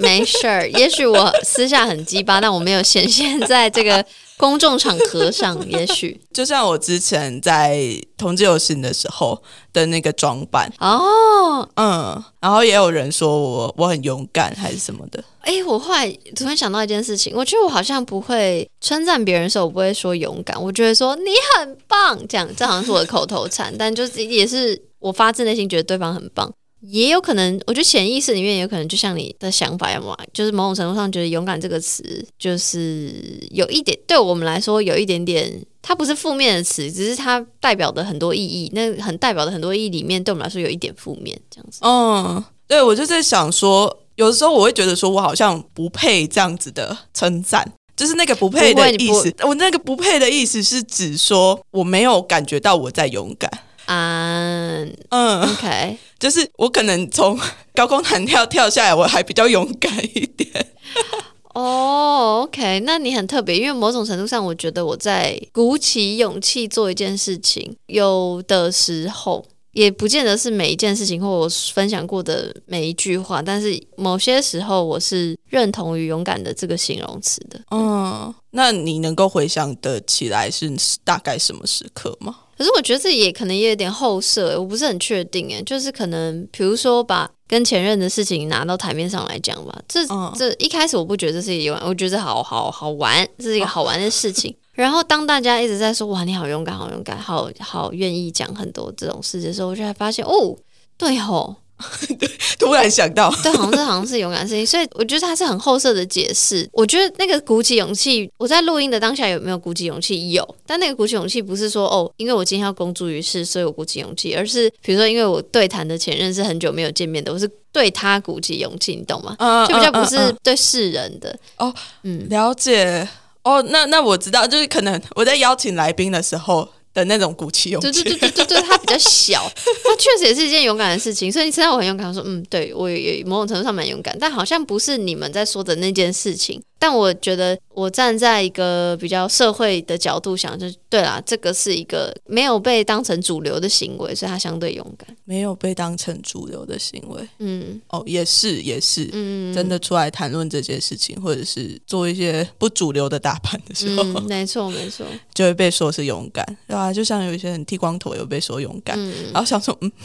[0.00, 4.04] 没事儿，也许我私下很鸡巴，但我没有显现在这个
[4.36, 5.54] 公众场合上。
[5.68, 7.78] 也许就像我之前在
[8.16, 15.22] 同志游行的时候的那个装扮，哦，嗯，然后也有人说我我很勇敢还是什么的。
[15.40, 26.50] 哎，我后来突然想到一件事情，我觉得我好像不会称赞别人的时候，我不会说勇敢，我觉得说你很棒，这样这好像是我的口头禅，但就是也是我发自内心觉得对方很棒。
[26.86, 32.02] 也有可能，我觉得潜意识里面有可能，就像你的想法一样嘛，就是某种程度上觉得“勇敢”这个词，
[32.38, 33.14] 就是
[33.50, 38.70] 有一点对我们来说有一点点，它不是负面的词，只是它代表的很多意义。
[38.74, 41.78] 那很代表的很多意义里面，对我们来说有一点负面，这样子。
[41.82, 47.66] 嗯，对，我就在想说，有的时候我会觉得说我好像不配这样子的称赞，
[47.96, 49.34] 就是那个不配的意思。
[49.46, 53.50] 我那个不配的意思是指说我没有感觉到我在勇敢。
[53.86, 57.38] 啊，嗯，OK，就是我可能从
[57.74, 60.74] 高空弹跳跳下来，我还比较勇敢一点。
[61.54, 77.60] 哦，OK，那你很特别，因为某种程度上，我觉得我在鼓起勇气做一件事情，有的时候也不见得是每一件事情或我分享过的每一句话，但是某些时候我是认同于勇敢的这个形容词的。
[77.70, 80.68] 嗯，那你能够回想得起来是
[81.04, 82.36] 大概什么时刻吗？
[82.56, 90.00] 可是我觉得这也可能也有点后设，我不是很确定诶，就是可能比如说把跟前任的事情拿到台面上来讲吧，这
[90.36, 94.54] 这一开始我不觉得这是一个，我觉得好好好玩，这是一个好玩的事情。
[94.72, 100.56] 然后当大家一直在说哇你好勇敢，好勇敢，好好愿意讲很多这种事的时候，我就才发现哦，
[100.96, 101.56] 对吼。
[102.18, 102.28] 对，
[102.58, 106.68] 突然想到，对，好像是好像是勇敢的事情，所以我觉得它是很后设的解释。
[106.72, 110.32] 我觉得那个鼓起勇气，我在录音的当下有没有鼓起勇气？
[110.32, 119.36] 有，但那个鼓起勇气不是说哦，因为我今天要公诸于世，所以我鼓起勇气，而是比如说，因为我对谈的前任是很久没有见面的，我是对他鼓起勇气，你懂吗？
[119.68, 121.72] 就比较不是对世人的哦，
[122.02, 123.08] 嗯，了解
[123.42, 123.62] 哦。
[123.68, 126.68] 那那我知道，就是可能我在邀请来宾的时候。
[126.94, 129.42] 的那种鼓起勇气，对对对对对对，他比较小，
[129.84, 136.62] 他确实也是一件勇敢的事情，所以你知道我很勇敢，说嗯，对我也某种程度上蛮勇敢，但好像不是你们在说的那件事情。
[136.86, 145.16] 但我觉得，我站在一个比较社会的角度想，就对啦，这个是一个没有被当成主流的行为，所以他相对勇敢。
[145.24, 156.92] 没有被当成主流的行为，嗯，哦，也是也是，嗯，真的出来谈论这件事情，或者是做一些不主流的打扮的时候，没错没错， 就会被说是勇敢，对吧？
[156.92, 158.98] 就像有一些人剃光头，有被说勇敢，
[159.32, 159.90] 然后想说，嗯。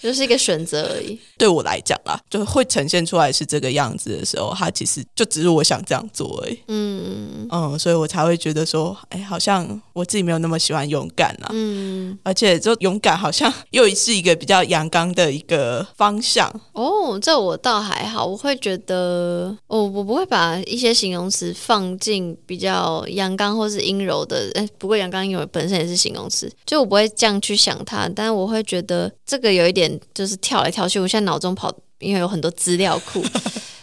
[0.00, 1.18] 就是一个选择而已。
[1.36, 6.58] 对我来讲啊，就会呈现出来是这个样子的时候，他其实就只是我想这样做而已。
[6.68, 11.50] 嗯嗯，所以我才会觉得说，哎，好像我自己没有那么喜欢勇敢啊。
[11.52, 16.48] 嗯，而且就勇敢好像又是一个比较阳刚的一个方向。
[16.72, 24.50] 哦，这我倒还好，我会觉得，哦，我不会把一些形容词放进比较阳刚或是阴柔的。
[24.54, 29.88] 哎，不过阳刚阴柔本身也是形容词，就我不会这样去想它，但是我会觉得这个有一点。
[30.14, 33.22] 就是跳来跳去，我现在脑中跑，因为有很多资料库。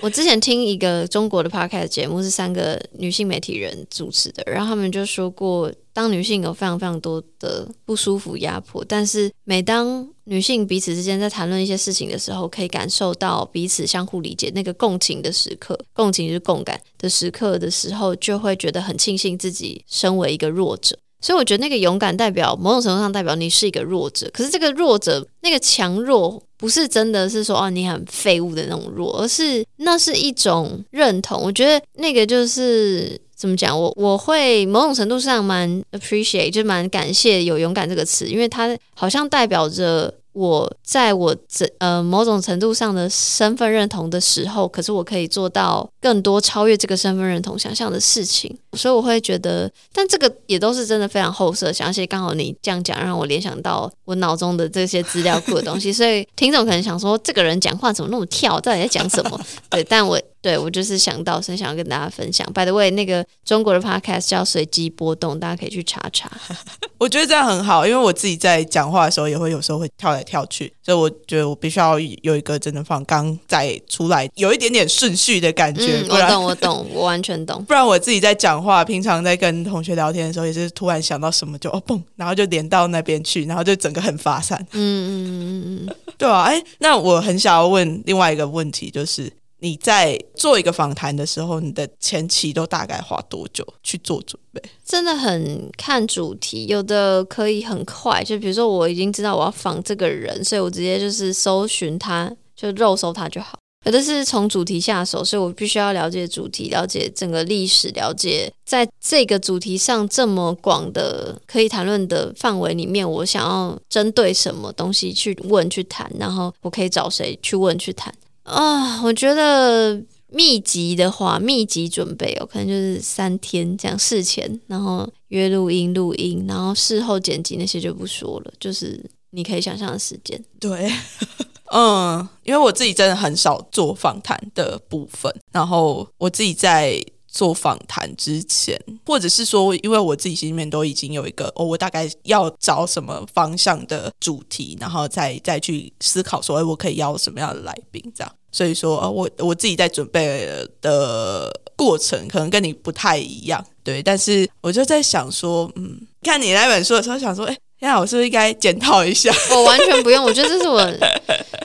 [0.00, 20.98] 我之前听一个中国的 podcast 节目，是三个女性媒体人主持的，然后他们就说过，当女性有非常非常多的不舒服、压迫，但是每当女性彼此之间在谈论一些事情的时候，可以感受到彼此相互理解，那个共情的时刻，共情是共感的时刻的时候，就会觉得很庆幸自己身为一个弱者。
[21.24, 31.40] 所以我觉得那个勇敢代表某种程度上代表你是一个弱者，可是这个弱者那个强弱不是真的是说哦你很废物的那种弱，而是那是一种认同。
[31.42, 59.40] 我觉得那个就是怎么讲，我我会某种程度上蛮 appreciate，就蛮感谢有勇敢这个词，因为它好像代表着我在我这呃某种程度上的身份认同的时候，可是我可以做到更多超越这个身份认同想象的事情，所以我会觉得，但这个也都是真的非常后设想，而且刚好你这样讲让我联想到我脑中的这些资料库的东西，所以听众可能想说，这个人讲话怎么那么跳，到底在讲什么？
[59.70, 60.20] 对，但我。
[60.44, 62.46] 对，我就是想到，所以想要跟大家分享。
[62.52, 66.30] By the way，那个中国的 podcast 叫随机波动，大家可以去查查。
[67.00, 76.04] 我觉得这样很好，因为我自己在讲话的时候，也会有时候会跳来跳去，所以我觉得我必须要有一个真的放刚再出来，有一点点顺序的感觉。
[76.10, 77.64] 我懂，我懂，我完全懂。
[77.64, 84.60] 不然我自己在讲话，平常在跟同学聊天的时候，也是突然想到什么就哦嘣，然后就连到那边去，然后就整个很发散。
[84.72, 86.42] 嗯嗯嗯嗯嗯，对啊。
[86.42, 89.32] 哎，那我很想要问另外一个问题，就是。
[89.64, 94.62] 你在做一个访谈的时候，你的前期都大概花多久去做准备？
[94.84, 103.58] 真的很看主题，有的可以很快，就比如说我已经知道我要访这个人，所以我直接就是搜寻他，就肉搜他就好。
[103.86, 118.14] 有的是从主题下手，所以我必须要了解主题，了解整个历史，了解在这个主题上这么广的可以谈论的范围里面，我想要针对什么东西去问去谈，然后我可以找谁去问去谈。
[118.44, 130.42] 啊，我觉得密集的话，密集准备哦，可能就是三天这样事前，然后约录音、录音，然后事后剪辑那些就不说了，就是你可以想象的时间。
[130.60, 130.90] 对，
[131.72, 137.04] 嗯，因为我自己真的很少做访谈的部分，然后我自己在。
[137.34, 148.32] 做访谈之前，或者是说，因为我自己心里面都已经有一个哦，我大概要找什么方向的主题，然后再再去思考说，哎，我可以邀什么样的来宾这样。
[148.52, 150.48] 所以说，呃，我我自己在准备
[150.80, 154.00] 的过程可能跟你不太一样，对。
[154.00, 157.58] 但是我就在想说，嗯，看你那本书的时候，想说，哎。
[157.84, 159.30] 那我是不是应该检讨一下？
[159.54, 160.80] 我完全不用，我觉得这是我，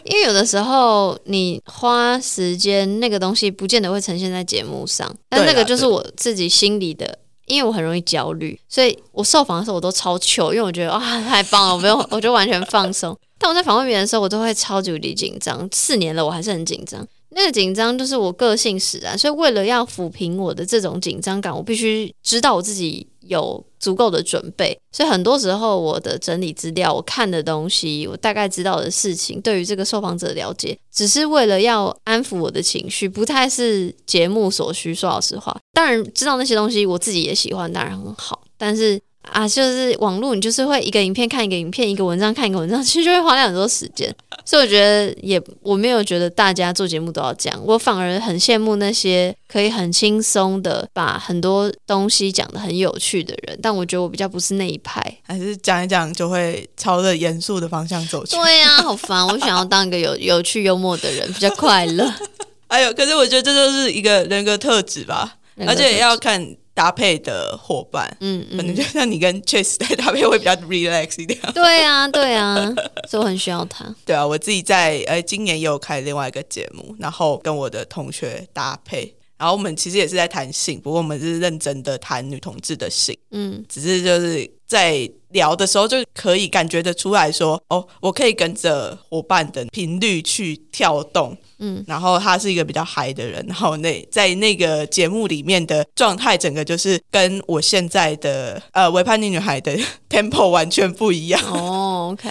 [0.03, 13.17] 因为有的时候你花时间那个东西，不见得会呈现在节目上，但那个就是我自己心里的，因为我很容易焦虑，所以我受访的时候我都超糗，因为我觉得啊太棒了，我不用，我就完全放松。
[13.39, 17.07] 但我在访问别人的时候，我都会超级无敌紧张，四年了我还是很紧张。
[17.29, 24.77] 那个紧张就是我个性使然，所以为了要抚平我的这种紧张感，我必须知道我自己有足够的准备。
[24.91, 34.93] 所以很多时候，我的整理资料、我看的东西、我大概知道的事情，对于这个受访者了解，只是为了要安抚我的情绪，不太是节目所需。
[34.93, 38.99] 说老实话，当然知道那些东西，我自己也喜欢，当然很好，但是。
[39.23, 44.13] 啊，就是网络，你就是会一个影片看一个影片，一个文章看一个文章， 其实就会花掉很多时间。
[44.43, 53.59] 所以我觉得也我没有觉得大家做节目都要这样，我反而很羡慕那些可以很轻松的把很多东西讲的很有趣的人。
[53.61, 58.35] 但我觉得我比较不是那一派，还是讲一讲就会朝着严肃的方向走去。
[58.35, 59.27] 对呀，好烦！
[59.27, 62.11] 我想要当一个有有趣幽默的人，比较快乐。
[62.67, 65.35] 哎呦，可是我觉得这就是一个人格特质吧，
[65.67, 66.55] 而且也要看。
[66.79, 71.37] 搭配的伙伴，嗯，可能就像你跟 Chase 在搭配会比较 relax 一点。
[71.53, 72.73] 对啊，对啊，
[73.09, 73.93] 所以我很需要他。
[74.07, 91.37] 对啊，我自己在呃今年也有开另外一个节目，然后跟我的同学搭配，然后我们其实也是在谈性，不过我们是认真的谈女同志的性，嗯，只是就是在聊的时候就可以感觉得出来说，哦，我可以跟着伙伴的频率去跳动。
[91.61, 99.77] 嗯，然后他是一个比较嗨的人，然后那在那个节目里面的状态，整个就是跟我现在的呃维叛逆女孩的
[100.09, 101.41] tempo 完全不一样。
[101.51, 102.29] 哦，OK，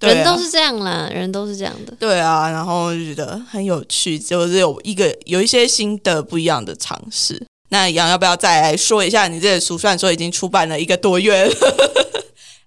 [0.00, 1.94] 人都是这样啦，人都是这样的。
[1.98, 7.46] 对啊，然后就觉得很有趣，就是有一个有一些新的不一样的尝试。
[7.68, 9.76] 那杨要不要再来说一下你这本书？
[9.76, 11.48] 虽然说已经出版了一个多月。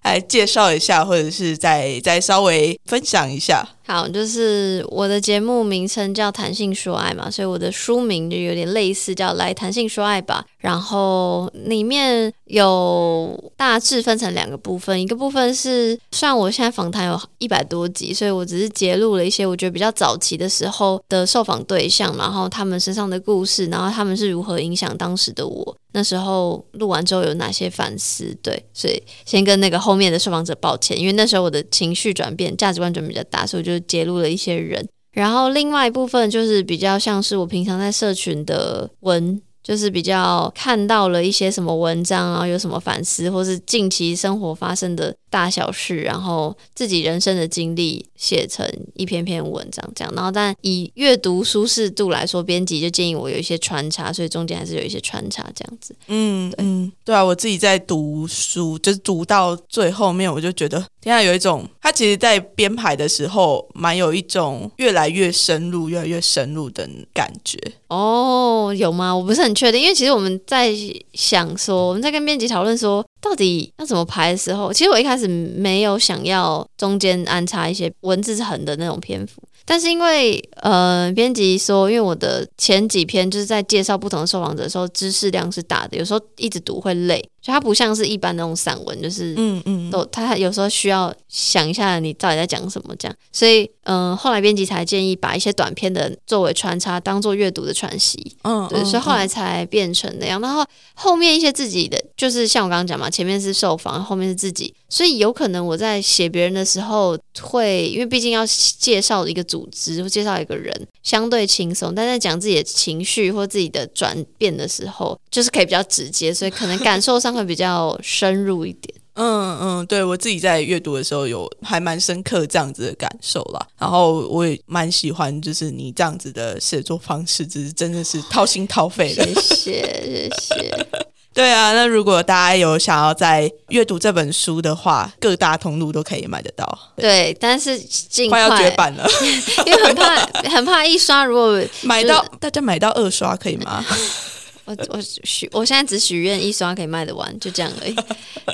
[0.04, 3.66] 来介绍一下，或者是再再稍微分享一下。
[3.86, 10.44] 好，就是我的节目名称叫“弹性说爱”嘛，所以我的书名就有点类似，叫“来弹性说爱吧”。
[10.58, 25.76] 然后里面有大致分成两个部分，一个部分是，虽然我现在访谈有一百多集，所以我只是揭露了一些我觉得比较早期的时候的受访对象，然后他们身上的故事，然后他们是如何影响当时的我。
[25.96, 28.36] 那时候录完之后有哪些反思？
[28.42, 34.86] 对，所以先跟那个后面的受访者抱歉，因为那时候我的情绪转变、价值观转变比较大，所以我就就揭露了一些人。
[35.12, 39.40] 然后另外一部分就是比较像是我平常在社群的文。
[39.64, 48.64] 就是比较看到了一些什么文章，啊有什么反思，或是近期生活发生的大小事，然后自己人生的经历写成
[48.94, 50.14] 一篇篇文章这样。
[50.14, 55.92] 然后，但以阅读舒适度来说，编辑就建议我有一些穿插，所以中间还是有一些穿插这样子。
[56.06, 67.58] 嗯嗯，对啊，我自己在读书，就是读到最后面，我就觉得，天啊，有一种他其实在编排的时候，蛮有一种越来越深入、越来越深入的感觉。
[67.88, 69.12] 哦，有吗？
[69.16, 70.72] 我不是很确定，因为其实我们在
[71.12, 79.42] 想说，我们在跟编辑讨论说，到底要怎么排的时候，其实我一开始没有想要中间安插一些文字横的那种篇幅。
[79.64, 100.40] 但是因为呃，编辑说，因为我的前几篇就是在介绍不同的受访者的时候，知识量是大的，有时候一直读会累，就它不像是一般那种散文，就是嗯嗯，都它有时候需要想一下你到底在讲什么这样，所以嗯，后来编辑才建议把一些短篇的作为穿插，当做阅读的喘息，嗯，对，所以后来才变成那样。
[100.40, 109.44] 然后后面一些自己的，就是像我刚刚讲嘛，前面是受访，后面是自己，所以有可能我在写别人的时候会，因为毕竟要介绍一个。
[109.44, 118.94] 组织或介绍一个人相对轻松，但在讲自己的情绪或自己的转变的时候，就是可以比较直接，所以可能感受上会比较深入一点。
[119.16, 123.64] 嗯嗯，对我自己在阅读的时候有还蛮深刻这样子的感受啦。
[123.78, 129.24] 然后我也蛮喜欢，就是你这样子的写作方式，只是真的是掏心掏肺的。
[129.34, 130.86] 谢谢谢谢。
[131.32, 136.78] 对啊，那如果大家有想要在阅读这本书的话，各大通路都可以买得到。
[136.96, 139.04] 对，但是尽快要绝版了，
[139.66, 140.16] 因为很怕
[140.48, 143.84] 很怕一刷，如果买到大家买到二刷可以吗？
[144.64, 147.94] 我我许我现在只许愿一刷可以卖得完，就这样而已。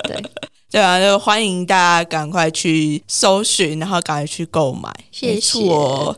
[0.03, 0.23] 对。
[0.71, 4.89] 对啊，就欢迎大家赶快去搜寻，然后赶快去购买。
[5.11, 5.59] 谢谢。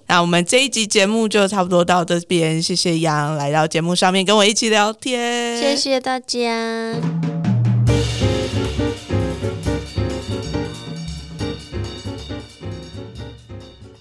[0.05, 5.59] 那我们这一集节目就差不多到这边，谢谢杨来到节目上面跟我一起聊天。
[5.59, 6.93] 谢谢大家。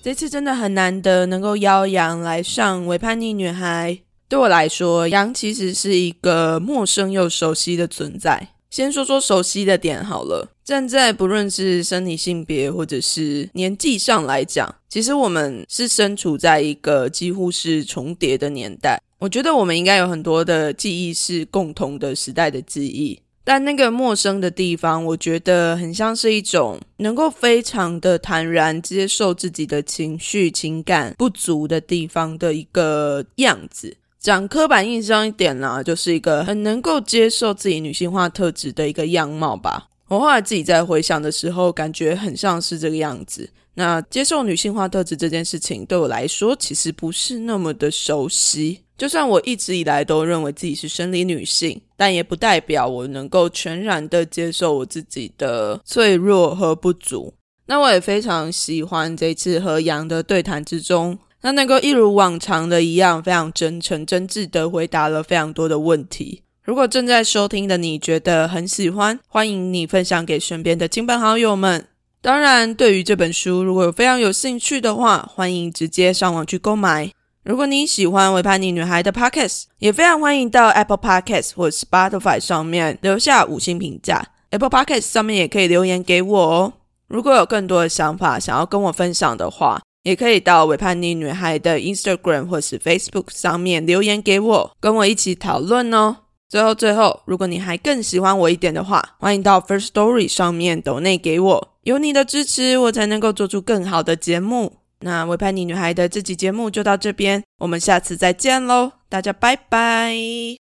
[0.02, 4.00] 这次真的很难得能够邀杨来上《伪叛逆女孩》，
[4.32, 8.48] 对我来说，羊其实是一个陌生又熟悉的存在。
[8.70, 10.48] 先说说熟悉的点好了。
[10.64, 18.98] 站在不论是生理性别或者是年纪上来讲，其实我们是身处在一个几乎是重叠的年代。
[19.18, 33.94] 我觉得我们应该有很多的记忆是共同的时代的记忆，但那个陌生的地方，我觉得很像是一种能够非常的坦然接受自己的情绪、情感不足的地方的一个样子。
[34.22, 39.88] 讲刻板印象一点呢，就是一个很能够接受自己女性化特质的一个样貌吧。
[40.06, 43.50] 我后来自己在回想的时候，感觉很像是这个样子。
[43.74, 48.82] 那接受女性化特质这件事情，对我来说其实不是那么的熟悉。
[48.96, 57.34] 就算我一直以来都认为自己是生理女性，但也不代表我能够全然的接受我自己的脆弱和不足。
[57.66, 61.18] 那我也非常喜欢这次和杨的对谈之中。
[61.42, 66.42] 那能够一如往常的一样，非常真诚、真挚的回答了非常多的问题。
[66.62, 71.86] 如果正在收听的你觉得很喜欢，欢迎你分享给身边的亲朋好友们。
[72.20, 77.10] 当然，对于这本书，如果有非常有兴趣的话，欢迎直接上网去购买。
[77.42, 84.24] 如果你喜欢《维叛逆女孩》的 Podcast，也非常欢迎到 Apple Podcast 或 Spotify 上面留下五星评价。
[84.50, 86.72] Apple Podcast 上面也可以留言给我哦。
[87.08, 96.16] 如果有更多的想法想要跟我分享的话，也可以到伪叛逆女孩的 Instagram 或是 Facebook 上面留言给我，跟我一起讨论哦。
[96.48, 104.74] 最后，最后，如果你还更喜欢我一点的话，欢迎到 First Story 上面抖内给我，有你的支持，我才能够做出更好的节目。
[105.00, 110.61] 那伪叛逆女孩的这集节目就到这边，我们下次再见喽，大家拜拜。